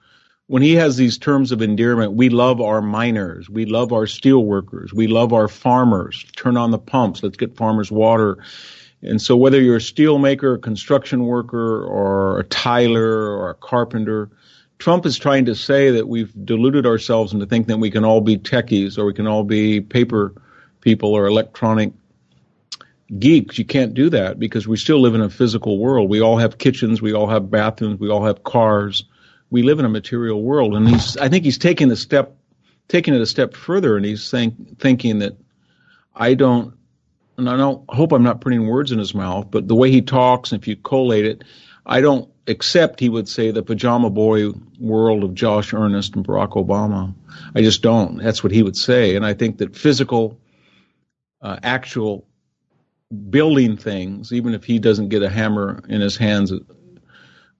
When 0.47 0.61
he 0.61 0.75
has 0.75 0.95
these 0.95 1.17
terms 1.17 1.51
of 1.51 1.63
endearment, 1.63 2.13
we 2.13 2.29
love 2.29 2.61
our 2.61 2.81
miners, 2.81 3.49
we 3.49 3.65
love 3.65 3.91
our 3.91 4.05
steel 4.05 4.45
workers, 4.45 4.93
we 4.93 5.07
love 5.07 5.33
our 5.33 5.47
farmers. 5.47 6.23
Turn 6.35 6.55
on 6.55 6.69
the 6.69 6.77
pumps, 6.77 7.23
let's 7.23 7.37
get 7.37 7.57
farmers 7.57 7.91
water. 7.91 8.37
And 9.01 9.19
so 9.19 9.35
whether 9.35 9.59
you're 9.59 9.77
a 9.77 9.81
steel 9.81 10.19
maker, 10.19 10.53
a 10.53 10.59
construction 10.59 11.25
worker, 11.25 11.83
or 11.83 12.39
a 12.39 12.43
tiler, 12.43 13.27
or 13.31 13.49
a 13.49 13.55
carpenter, 13.55 14.29
Trump 14.77 15.05
is 15.05 15.17
trying 15.17 15.45
to 15.45 15.55
say 15.55 15.89
that 15.91 16.07
we've 16.07 16.33
deluded 16.45 16.85
ourselves 16.85 17.33
into 17.33 17.45
thinking 17.45 17.67
that 17.67 17.77
we 17.79 17.89
can 17.89 18.05
all 18.05 18.21
be 18.21 18.37
techies 18.37 18.97
or 18.97 19.05
we 19.05 19.13
can 19.13 19.25
all 19.25 19.43
be 19.43 19.81
paper 19.81 20.33
people 20.81 21.13
or 21.13 21.25
electronic 21.25 21.91
geeks. 23.19 23.57
You 23.57 23.65
can't 23.65 23.93
do 23.93 24.09
that 24.09 24.39
because 24.39 24.67
we 24.67 24.77
still 24.77 24.99
live 24.99 25.15
in 25.15 25.21
a 25.21 25.29
physical 25.29 25.77
world. 25.77 26.09
We 26.09 26.21
all 26.21 26.37
have 26.37 26.57
kitchens, 26.57 27.01
we 27.01 27.13
all 27.13 27.27
have 27.27 27.51
bathrooms, 27.51 27.99
we 27.99 28.09
all 28.09 28.25
have 28.25 28.43
cars. 28.43 29.05
We 29.51 29.61
live 29.61 29.79
in 29.79 29.85
a 29.85 29.89
material 29.89 30.41
world, 30.41 30.73
and 30.73 30.89
he's. 30.89 31.17
I 31.17 31.29
think 31.29 31.45
he's 31.45 31.59
taking 31.59 31.87
the 31.87 31.95
step, 31.95 32.35
taking 32.87 33.13
it 33.13 33.21
a 33.21 33.27
step 33.27 33.53
further, 33.53 33.95
and 33.95 34.03
he's 34.03 34.23
saying, 34.23 34.75
thinking 34.79 35.19
that 35.19 35.37
I 36.15 36.33
don't. 36.33 36.73
And 37.37 37.49
I 37.49 37.55
don't 37.55 37.83
hope 37.89 38.11
I'm 38.11 38.23
not 38.23 38.41
putting 38.41 38.65
words 38.65 38.91
in 38.91 38.97
his 38.97 39.13
mouth, 39.13 39.51
but 39.51 39.67
the 39.67 39.75
way 39.75 39.91
he 39.91 40.01
talks, 40.01 40.51
if 40.53 40.67
you 40.67 40.75
collate 40.77 41.25
it, 41.25 41.43
I 41.85 42.01
don't 42.01 42.29
accept, 42.47 42.99
he 42.99 43.09
would 43.09 43.27
say, 43.27 43.51
the 43.51 43.61
pajama 43.61 44.09
boy 44.09 44.51
world 44.79 45.23
of 45.23 45.33
Josh 45.33 45.73
Earnest 45.73 46.15
and 46.15 46.25
Barack 46.25 46.53
Obama. 46.53 47.13
I 47.53 47.61
just 47.61 47.81
don't. 47.81 48.17
That's 48.17 48.43
what 48.43 48.53
he 48.53 48.63
would 48.63 48.77
say. 48.77 49.15
And 49.15 49.25
I 49.25 49.33
think 49.33 49.57
that 49.57 49.75
physical, 49.75 50.39
uh, 51.41 51.57
actual 51.61 52.25
building 53.29 53.77
things, 53.77 54.33
even 54.33 54.53
if 54.53 54.63
he 54.63 54.79
doesn't 54.79 55.09
get 55.09 55.23
a 55.23 55.29
hammer 55.29 55.83
in 55.87 56.01
his 56.01 56.17
hands, 56.17 56.51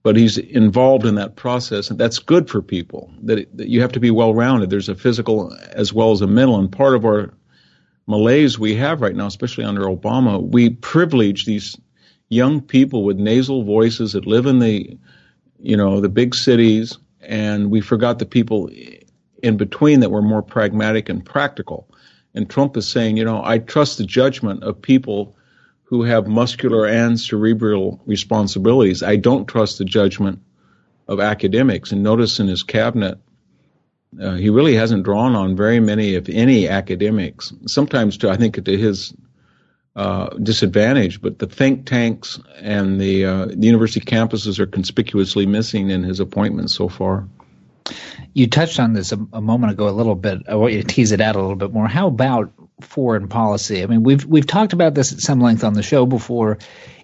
but 0.02 0.16
he's 0.16 0.38
involved 0.38 1.04
in 1.04 1.16
that 1.16 1.36
process, 1.36 1.90
and 1.90 1.98
that's 1.98 2.18
good 2.18 2.48
for 2.48 2.62
people. 2.62 3.12
That, 3.22 3.40
it, 3.40 3.56
that 3.56 3.68
you 3.68 3.80
have 3.80 3.92
to 3.92 4.00
be 4.00 4.10
well 4.10 4.34
rounded. 4.34 4.70
There's 4.70 4.88
a 4.88 4.94
physical 4.94 5.56
as 5.70 5.92
well 5.92 6.12
as 6.12 6.20
a 6.20 6.26
mental, 6.26 6.58
and 6.58 6.70
part 6.70 6.94
of 6.94 7.04
our 7.04 7.34
malaise 8.06 8.58
we 8.58 8.76
have 8.76 9.00
right 9.00 9.16
now, 9.16 9.26
especially 9.26 9.64
under 9.64 9.82
Obama, 9.82 10.40
we 10.40 10.70
privilege 10.70 11.44
these 11.44 11.76
young 12.28 12.60
people 12.60 13.04
with 13.04 13.18
nasal 13.18 13.64
voices 13.64 14.12
that 14.12 14.26
live 14.26 14.46
in 14.46 14.58
the, 14.58 14.96
you 15.60 15.76
know, 15.76 16.00
the 16.00 16.08
big 16.08 16.34
cities, 16.34 16.98
and 17.20 17.70
we 17.70 17.80
forgot 17.80 18.18
the 18.18 18.26
people 18.26 18.70
in 19.42 19.56
between 19.56 20.00
that 20.00 20.10
were 20.10 20.22
more 20.22 20.42
pragmatic 20.42 21.08
and 21.08 21.24
practical. 21.24 21.88
And 22.36 22.48
Trump 22.48 22.76
is 22.76 22.86
saying, 22.86 23.16
you 23.16 23.24
know, 23.24 23.42
I 23.42 23.58
trust 23.58 23.96
the 23.96 24.04
judgment 24.04 24.62
of 24.62 24.80
people 24.80 25.34
who 25.84 26.02
have 26.02 26.26
muscular 26.26 26.86
and 26.86 27.18
cerebral 27.18 28.00
responsibilities. 28.06 29.02
I 29.02 29.16
don't 29.16 29.46
trust 29.46 29.78
the 29.78 29.84
judgment 29.86 30.40
of 31.08 31.18
academics. 31.18 31.92
And 31.92 32.02
notice 32.02 32.38
in 32.38 32.46
his 32.46 32.62
cabinet, 32.62 33.18
uh, 34.20 34.34
he 34.34 34.50
really 34.50 34.74
hasn't 34.74 35.04
drawn 35.04 35.34
on 35.34 35.56
very 35.56 35.80
many, 35.80 36.14
if 36.14 36.28
any, 36.28 36.68
academics. 36.68 37.52
Sometimes, 37.66 38.18
to 38.18 38.30
I 38.30 38.36
think, 38.36 38.62
to 38.62 38.76
his 38.76 39.14
uh, 39.94 40.28
disadvantage. 40.42 41.22
But 41.22 41.38
the 41.38 41.46
think 41.46 41.86
tanks 41.86 42.38
and 42.56 43.00
the, 43.00 43.24
uh, 43.24 43.46
the 43.46 43.66
university 43.66 44.00
campuses 44.00 44.58
are 44.58 44.66
conspicuously 44.66 45.46
missing 45.46 45.90
in 45.90 46.02
his 46.02 46.20
appointments 46.20 46.74
so 46.74 46.88
far. 46.88 47.28
You 48.36 48.46
touched 48.46 48.78
on 48.78 48.92
this 48.92 49.12
a, 49.12 49.18
a, 49.32 49.40
moment 49.40 49.72
ago 49.72 49.88
a 49.88 49.96
little 49.96 50.14
bit. 50.14 50.42
I 50.46 50.56
want 50.56 50.74
you 50.74 50.82
to 50.82 50.86
tease 50.86 51.10
it 51.10 51.22
out 51.22 51.36
a 51.36 51.40
little 51.40 51.56
bit 51.56 51.72
more. 51.72 51.88
How 51.88 52.08
about 52.08 52.52
foreign 52.82 53.28
policy? 53.28 53.82
I 53.82 53.86
mean, 53.86 54.02
we've 54.02 54.26
we've 54.26 54.46
talked 54.46 54.74
about 54.74 54.92
this 54.92 55.14
at 55.14 55.20
some 55.20 55.40
length 55.40 55.64
on 55.64 55.72
the 55.72 55.82
show 55.82 56.04
before. 56.04 56.58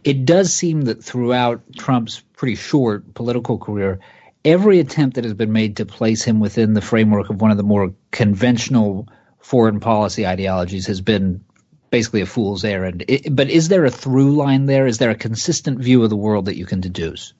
It 0.05 0.27
does 0.27 0.53
seem 0.53 0.83
that 0.83 1.03
throughout 1.03 1.63
Trump's 1.75 2.23
pretty 2.37 2.57
short 2.57 3.15
political 3.15 3.57
career, 3.57 4.01
every 4.45 4.79
attempt 4.79 5.15
that 5.15 5.25
has 5.25 5.33
been 5.33 5.55
made 5.55 5.79
to 5.79 5.87
place 5.87 6.23
him 6.23 6.39
within 6.39 6.75
the 6.75 6.83
framework 6.83 7.31
of 7.31 7.41
one 7.41 7.51
of 7.51 7.57
the 7.57 7.63
more 7.63 7.95
conventional 8.11 9.09
foreign 9.39 9.81
policy 9.81 10.27
ideologies 10.27 10.87
has 10.89 11.01
been 11.01 11.43
basically 11.89 12.21
a 12.21 12.27
fool's 12.27 12.63
errand. 12.63 13.07
It, 13.09 13.35
but 13.35 13.49
is 13.49 13.69
there 13.69 13.87
a 13.87 13.91
through 13.91 14.37
line 14.37 14.67
there? 14.67 14.87
Is 14.87 14.99
there 14.99 15.09
a 15.09 15.15
consistent 15.15 15.79
view 15.79 16.03
of 16.05 16.11
the 16.11 16.17
world 16.17 16.45
that 16.45 16.59
you 16.59 16.67
can 16.67 16.83
deduce? 16.83 17.33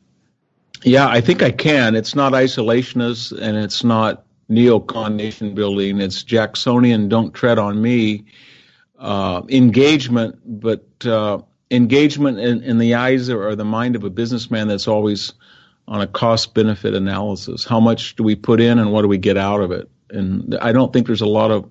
Yeah, 0.85 1.09
I 1.09 1.21
think 1.21 1.43
I 1.43 1.51
can. 1.51 1.95
It's 1.95 2.15
not 2.15 2.33
isolationist 2.33 3.39
and 3.39 3.57
it's 3.57 3.85
not 3.85 4.25
neocon 4.51 5.15
nation 5.15 5.55
building. 5.55 6.01
It's 6.01 6.23
Jacksonian, 6.23 7.09
don't 7.09 7.33
tread 7.33 7.59
on 7.59 7.81
me 7.81 8.25
uh, 8.99 9.43
engagement, 9.49 10.39
but 10.45 10.85
uh, 11.05 11.39
engagement 11.71 12.39
in, 12.39 12.63
in, 12.63 12.79
the 12.79 12.95
eyes 12.95 13.29
or, 13.29 13.49
or 13.49 13.57
the 13.57 13.65
mind 13.65 13.97
of 13.97 14.05
a 14.05 14.11
businessman 14.11 14.69
that's 14.69 14.87
always 14.87 15.33
on 15.89 16.01
a 16.01 16.07
cost 16.07 16.55
benefit 16.55 16.95
analysis. 16.95 17.65
How 17.65 17.81
much 17.81 18.15
do 18.17 18.23
we 18.23 18.37
put 18.37 18.61
in 18.61 18.79
and 18.79 18.93
what 18.93 19.03
do 19.03 19.09
we 19.09 19.19
get 19.19 19.37
out 19.37 19.61
of 19.61 19.73
it? 19.73 19.91
And 20.11 20.57
I 20.61 20.73
don't 20.73 20.93
think 20.93 21.07
there's 21.07 21.21
a 21.21 21.27
lot 21.27 21.51
of. 21.51 21.69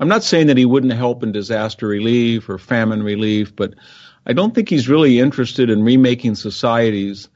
I'm 0.00 0.08
not 0.08 0.24
saying 0.24 0.48
that 0.48 0.56
he 0.56 0.64
wouldn't 0.64 0.92
help 0.92 1.22
in 1.22 1.30
disaster 1.30 1.86
relief 1.86 2.48
or 2.48 2.58
famine 2.58 3.04
relief, 3.04 3.54
but 3.54 3.74
I 4.26 4.32
don't 4.32 4.54
think 4.54 4.68
he's 4.68 4.88
really 4.88 5.20
interested 5.20 5.70
in 5.70 5.84
remaking 5.84 6.34
societies 6.34 7.28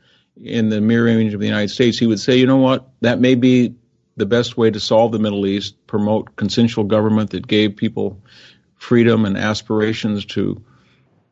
in 0.42 0.68
the 0.68 0.80
mirror 0.80 1.08
image 1.08 1.34
of 1.34 1.40
the 1.40 1.46
United 1.46 1.68
States, 1.68 1.98
he 1.98 2.06
would 2.06 2.20
say, 2.20 2.36
you 2.36 2.46
know 2.46 2.56
what, 2.56 2.88
that 3.00 3.20
may 3.20 3.34
be 3.34 3.74
the 4.16 4.26
best 4.26 4.56
way 4.56 4.70
to 4.70 4.80
solve 4.80 5.12
the 5.12 5.18
Middle 5.18 5.46
East, 5.46 5.86
promote 5.86 6.36
consensual 6.36 6.84
government 6.84 7.30
that 7.30 7.46
gave 7.46 7.76
people 7.76 8.20
freedom 8.76 9.24
and 9.24 9.36
aspirations 9.36 10.24
to 10.24 10.62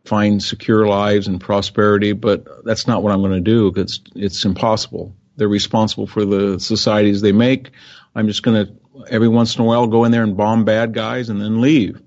find 0.04 0.42
secure 0.42 0.86
lives 0.86 1.26
and 1.26 1.40
prosperity, 1.40 2.12
but 2.12 2.64
that's 2.64 2.86
not 2.86 3.02
what 3.02 3.12
I'm 3.12 3.20
going 3.20 3.32
to 3.32 3.40
do 3.40 3.70
because 3.70 4.00
it's 4.14 4.44
impossible. 4.44 5.14
They're 5.36 5.48
responsible 5.48 6.06
for 6.06 6.25
the 6.25 6.58
societies 6.60 7.20
they 7.20 7.32
make. 7.32 7.72
I'm 8.14 8.28
just 8.28 8.42
going 8.42 8.66
to 8.66 8.72
every 9.10 9.28
once 9.28 9.56
in 9.56 9.62
a 9.62 9.64
while 9.64 9.86
go 9.86 10.04
in 10.04 10.12
there 10.12 10.22
and 10.22 10.36
bomb 10.36 10.64
bad 10.64 10.94
guys 10.94 11.28
and 11.28 11.40
then 11.40 11.60
leave. 11.60 12.00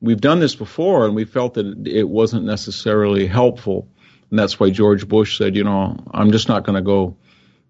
We've 0.00 0.20
done 0.20 0.40
this 0.40 0.56
before 0.56 1.06
and 1.06 1.14
we 1.14 1.24
felt 1.24 1.54
that 1.54 1.86
it 1.86 2.08
wasn't 2.08 2.44
necessarily 2.44 3.26
helpful. 3.26 3.88
And 4.32 4.38
that's 4.38 4.58
why 4.58 4.70
George 4.70 5.06
Bush 5.06 5.36
said, 5.36 5.54
you 5.54 5.62
know, 5.62 5.94
I'm 6.10 6.32
just 6.32 6.48
not 6.48 6.64
going 6.64 6.76
to 6.76 6.80
go 6.82 7.18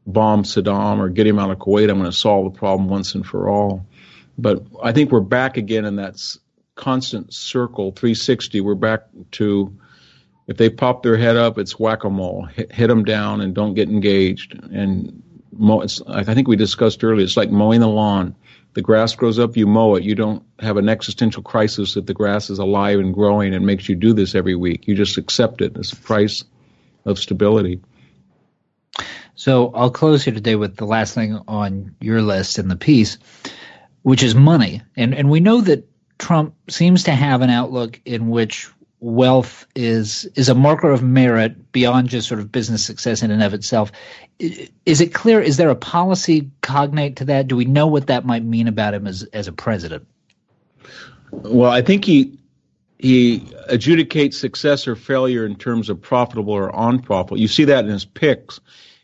bomb 0.07 0.45
Saddam 0.45 1.01
or 1.01 1.09
get 1.09 1.27
him 1.27 1.41
out 1.41 1.51
of 1.51 1.59
Kuwait. 1.59 1.91
I'm 1.91 1.99
going 1.99 2.09
to 2.09 2.17
solve 2.17 2.53
the 2.53 2.57
problem 2.57 2.89
once 2.89 3.17
and 3.17 3.27
for 3.27 3.49
all. 3.49 3.85
But 4.39 4.65
I 4.81 4.93
think 4.93 5.11
we're 5.11 5.23
back 5.23 5.57
again 5.57 5.85
in 5.85 5.97
that 5.97 6.23
constant 6.77 7.35
circle, 7.35 7.91
360. 7.91 8.61
We're 8.61 8.77
back 8.77 9.09
to 9.33 9.77
if 10.47 10.57
they 10.57 10.71
pop 10.71 11.03
their 11.03 11.17
head 11.17 11.37
up, 11.37 11.59
it's 11.59 11.81
whack 11.81 12.05
a 12.05 12.11
mole. 12.11 12.45
Hit, 12.45 12.71
hit, 12.71 12.87
them 12.87 13.03
down 13.03 13.41
and 13.41 13.57
don't 13.57 13.75
get 13.75 13.89
engaged. 13.89 14.55
And 14.55 15.21
I 16.07 16.23
think 16.23 16.47
we 16.47 16.55
discussed 16.55 17.03
earlier, 17.03 17.25
it's 17.25 17.37
like 17.37 17.51
mowing 17.51 17.81
the 17.81 17.89
lawn. 17.89 18.37
The 18.75 18.83
grass 18.83 19.15
grows 19.15 19.39
up, 19.39 19.57
you 19.57 19.67
mow 19.67 19.97
it. 19.97 20.03
You 20.03 20.15
don't 20.15 20.43
have 20.59 20.79
an 20.79 20.89
existential 20.89 21.43
crisis 21.43 21.95
that 21.95 22.07
the 22.07 22.15
grass 22.15 22.49
is 22.49 22.59
alive 22.59 23.01
and 23.01 23.13
growing 23.13 23.55
and 23.55 23.67
makes 23.67 23.89
you 23.89 23.95
do 23.95 24.15
this 24.15 24.35
every 24.35 24.55
week. 24.55 24.89
You 24.89 24.95
just 24.95 25.19
accept 25.19 25.61
it 25.61 25.77
as 25.77 25.93
a 25.93 25.97
price 25.97 26.45
of 27.05 27.19
stability. 27.19 27.81
So 29.35 29.73
I'll 29.75 29.91
close 29.91 30.25
here 30.25 30.35
today 30.35 30.57
with 30.57 30.77
the 30.77 30.87
last 30.87 31.15
thing 31.15 31.39
on 31.49 31.97
your 32.01 32.23
list 32.23 32.59
in 32.59 32.69
the 32.69 32.77
piece, 32.77 33.19
which 34.03 34.23
is 34.23 34.35
money. 34.35 34.83
And 34.97 35.15
and 35.15 35.31
we 35.31 35.41
know 35.41 35.61
that 35.61 35.89
Trump 36.19 36.55
seems 36.71 37.05
to 37.05 37.13
have 37.13 37.43
an 37.43 37.51
outlook 37.51 38.01
in 38.05 38.29
which 38.29 38.71
wealth 39.03 39.67
is 39.75 40.27
is 40.37 40.49
a 40.49 40.55
marker 40.55 40.91
of 40.91 41.03
merit 41.03 41.73
beyond 41.73 42.09
just 42.09 42.29
sort 42.29 42.39
of 42.39 42.53
business 42.53 42.85
success 42.85 43.23
in 43.23 43.31
and 43.33 43.43
of 43.43 43.53
itself. 43.53 43.91
Is 44.39 45.01
it 45.01 45.13
clear? 45.13 45.41
Is 45.41 45.57
there 45.57 45.71
a 45.71 45.77
policy 45.77 46.49
cognate 46.63 47.17
to 47.17 47.25
that? 47.27 47.49
Do 47.49 47.57
we 47.57 47.65
know 47.65 47.89
what 47.89 48.07
that 48.07 48.25
might 48.25 48.45
mean 48.45 48.69
about 48.69 48.95
him 48.95 49.07
as 49.07 49.25
as 49.33 49.49
a 49.49 49.53
president? 49.53 50.07
Well, 51.33 51.71
I 51.71 51.83
think 51.83 52.05
he 52.05 52.39
he 52.99 53.41
adjudicates 53.69 54.35
success 54.35 54.87
or 54.87 54.95
failure 54.95 55.45
in 55.45 55.57
terms 55.57 55.91
of 55.91 56.01
profitable 56.01 56.55
or 56.55 56.71
unprofitable. 56.73 57.41
You 57.41 57.49
see 57.49 57.65
that 57.65 57.85
in 57.85 57.91
his 57.91 58.05
picks. 58.05 58.61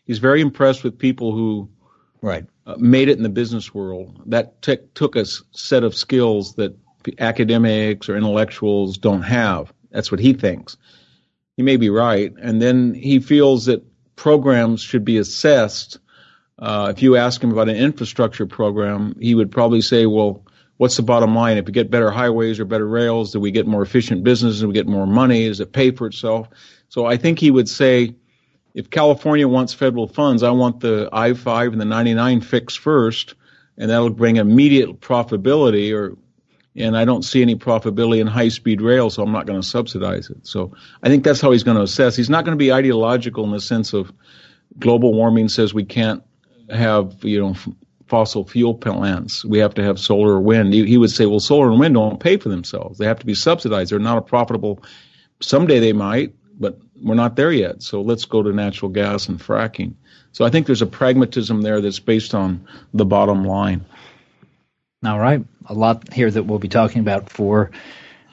He's 0.07 0.19
very 0.19 0.41
impressed 0.41 0.85
with 0.85 0.97
people 0.97 1.33
who 1.33 1.69
right 2.23 2.47
uh, 2.67 2.77
made 2.79 3.09
it 3.09 3.17
in 3.17 3.25
the 3.25 3.29
business 3.29 3.75
world. 3.75 4.23
That 4.27 4.63
t- 4.63 4.79
took 4.95 5.17
a 5.17 5.25
set 5.25 5.83
of 5.83 5.97
skills 5.97 6.55
that 6.55 6.77
academics 7.19 8.09
or 8.09 8.17
intellectuals 8.17 8.97
don't 8.97 9.23
have. 9.23 9.73
That's 9.91 10.11
what 10.11 10.21
he 10.21 10.33
thinks. 10.33 10.77
He 11.57 11.63
may 11.63 11.77
be 11.77 11.91
right, 11.91 12.33
and 12.41 12.63
then 12.63 12.95
he 12.95 13.19
feels 13.19 13.67
that 13.67 13.85
programs 14.17 14.81
should 14.81 15.05
be 15.05 15.19
assessed. 15.19 15.99
Uh, 16.59 16.93
if 16.95 17.03
you 17.03 17.17
ask 17.17 17.43
him 17.43 17.51
about 17.51 17.69
an 17.69 17.77
infrastructure 17.77 18.47
program, 18.47 19.17
he 19.21 19.35
would 19.35 19.51
probably 19.51 19.81
say, 19.81 20.07
"Well." 20.07 20.45
what's 20.79 20.97
the 20.97 21.03
bottom 21.03 21.35
line? 21.35 21.59
If 21.59 21.67
we 21.67 21.73
get 21.73 21.91
better 21.91 22.11
highways 22.11 22.59
or 22.59 22.65
better 22.65 22.89
rails, 22.89 23.33
do 23.33 23.41
we 23.41 23.51
get 23.51 23.67
more 23.67 23.83
efficient 23.83 24.25
business? 24.25 24.61
Do 24.61 24.69
we 24.69 24.75
get 24.75 24.89
more 24.89 25.07
money? 25.07 25.47
Does 25.47 25.61
it 25.61 25.73
pay 25.73 25.91
for 25.91 26.07
itself? 26.07 26.49
So 26.89 27.05
I 27.05 27.19
think 27.19 27.39
he 27.39 27.51
would 27.51 27.69
say, 27.69 28.15
if 28.75 28.89
California 28.89 29.47
wants 29.47 29.75
federal 29.75 30.07
funds, 30.07 30.43
I 30.43 30.51
want 30.51 30.81
the 30.81 31.09
I-5 31.13 31.73
and 31.73 31.81
the 31.81 31.85
99 31.85 32.41
fixed 32.41 32.79
first, 32.79 33.35
and 33.77 33.91
that'll 33.91 34.11
bring 34.11 34.37
immediate 34.37 35.01
profitability 35.01 35.93
or 35.93 36.17
and 36.79 36.97
I 36.97 37.05
don't 37.05 37.23
see 37.23 37.43
any 37.43 37.57
profitability 37.57 38.21
in 38.21 38.27
high 38.27 38.49
speed 38.49 38.81
rail, 38.81 39.11
so 39.11 39.23
I'm 39.23 39.33
not 39.33 39.47
going 39.47 39.61
to 39.61 39.67
subsidize 39.67 40.31
it. 40.31 40.47
So 40.47 40.73
I 41.03 41.09
think 41.09 41.25
that's 41.25 41.41
how 41.41 41.51
he's 41.51 41.65
going 41.65 41.77
to 41.77 41.83
assess. 41.83 42.17
He's 42.17 42.31
not 42.31 42.45
going 42.45 42.57
to 42.57 42.63
be 42.63 42.73
ideological 42.73 43.45
in 43.45 43.51
the 43.51 43.61
sense 43.61 43.93
of 43.93 44.13
global 44.79 45.13
warming 45.15 45.49
says 45.49 45.75
we 45.75 45.85
can't 45.85 46.23
have, 46.71 47.17
you 47.23 47.41
know, 47.41 47.55
fossil 48.07 48.47
fuel 48.47 48.75
plants. 48.75 49.45
We 49.45 49.59
have 49.59 49.75
to 49.75 49.83
have 49.83 49.99
solar 49.99 50.35
or 50.35 50.41
wind. 50.41 50.73
He, 50.73 50.87
he, 50.87 50.99
would 50.99 51.11
say, 51.11 51.27
well, 51.27 51.41
solar 51.41 51.71
and 51.71 51.81
wind 51.81 51.95
don't 51.95 52.21
pay 52.21 52.37
for 52.37 52.49
themselves. 52.49 52.99
They 52.99 53.07
have 53.07 53.19
to 53.19 53.27
be 53.27 53.35
subsidized. 53.35 53.93
They're 53.93 53.99
not 53.99 54.19
a 54.19 54.23
profitable. 54.23 54.83
Someday 55.41 55.79
they 55.79 55.93
might, 55.93 56.35
but 56.59 56.79
we're 57.03 57.15
not 57.15 57.37
there 57.37 57.53
yet. 57.53 57.83
So 57.83 58.01
let's 58.01 58.25
go 58.25 58.43
to 58.43 58.53
natural 58.53 58.91
gas 58.91 59.29
and 59.29 59.39
fracking. 59.39 59.95
So 60.33 60.45
I 60.45 60.51
think 60.51 60.67
there's 60.67 60.83
a 60.83 60.87
pragmatism 60.87 61.63
there 61.63 61.81
that's 61.81 62.01
based 62.01 62.35
on 62.35 62.67
the 62.95 63.05
bottom 63.05 63.45
line. 63.45 63.85
All 65.05 65.19
right. 65.19 65.45
A 65.67 65.75
lot 65.75 66.13
here 66.13 66.31
that 66.31 66.43
we'll 66.43 66.59
be 66.59 66.69
talking 66.69 67.01
about 67.01 67.31
for 67.31 67.71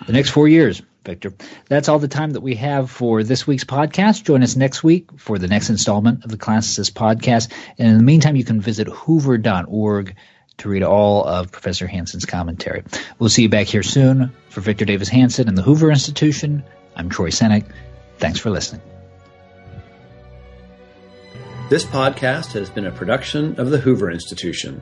the 0.08 0.14
next 0.14 0.32
four 0.32 0.48
years, 0.48 0.82
Victor. 1.06 1.34
That's 1.70 1.88
all 1.90 2.00
the 2.00 2.08
time 2.08 2.32
that 2.32 2.42
we 2.42 2.56
have 2.56 2.90
for 2.90 3.24
this 3.24 3.46
week's 3.46 3.64
podcast. 3.64 4.24
Join 4.24 4.42
us 4.42 4.56
next 4.56 4.84
week 4.84 5.10
for 5.18 5.38
the 5.38 5.48
next 5.48 5.70
installment 5.70 6.24
of 6.24 6.32
the 6.32 6.38
Classicist 6.38 6.94
podcast. 6.94 7.52
And 7.78 7.88
in 7.88 7.98
the 7.98 8.04
meantime, 8.04 8.36
you 8.36 8.44
can 8.44 8.62
visit 8.62 8.88
hoover.org 8.88 10.16
to 10.58 10.70
read 10.70 10.84
all 10.84 11.24
of 11.26 11.52
Professor 11.52 11.86
Hanson's 11.86 12.26
commentary. 12.26 12.84
We'll 13.20 13.30
see 13.30 13.44
you 13.44 13.50
back 13.50 13.68
here 13.68 13.84
soon. 13.84 14.32
For 14.50 14.62
Victor 14.62 14.86
Davis 14.86 15.10
Hanson 15.10 15.48
and 15.48 15.58
the 15.58 15.62
Hoover 15.62 15.92
Institution, 15.92 16.64
I'm 16.96 17.10
Troy 17.10 17.30
Senik. 17.30 17.66
Thanks 18.18 18.40
for 18.40 18.50
listening. 18.50 18.82
This 21.70 21.84
podcast 21.84 22.54
has 22.54 22.70
been 22.70 22.86
a 22.86 22.92
production 22.92 23.60
of 23.60 23.70
the 23.70 23.78
Hoover 23.78 24.10
Institution. 24.10 24.82